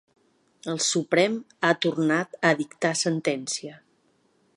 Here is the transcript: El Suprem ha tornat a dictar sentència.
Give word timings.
El 0.71 0.79
Suprem 0.85 1.35
ha 1.67 1.71
tornat 1.87 2.39
a 2.49 2.53
dictar 2.63 2.93
sentència. 3.03 3.77